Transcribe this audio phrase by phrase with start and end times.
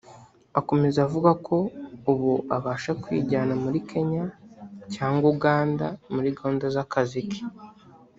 [0.59, 1.57] Akomeza avuga ko
[2.11, 4.23] ubu abasha kwijyana muri Kenya
[4.93, 7.41] cyangwa Uganda muri gahunda z’akazi ke